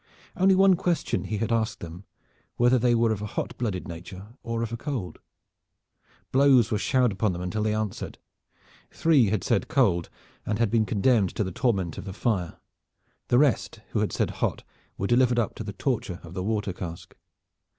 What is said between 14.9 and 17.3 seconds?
were delivered up to the torture of the water cask.